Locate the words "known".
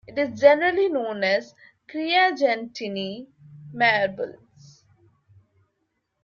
0.89-1.23